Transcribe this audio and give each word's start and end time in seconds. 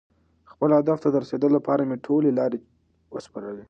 خپل 0.51 0.69
هدف 0.79 0.97
ته 1.03 1.07
د 1.11 1.15
رسېدو 1.23 1.47
لپاره 1.57 1.81
مې 1.89 1.97
ټولې 2.05 2.29
لارې 2.39 2.59
وسپړلې. 3.13 3.59